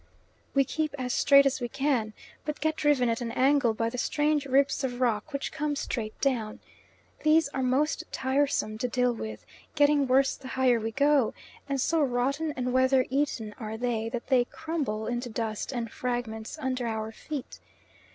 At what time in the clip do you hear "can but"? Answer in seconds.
1.69-2.59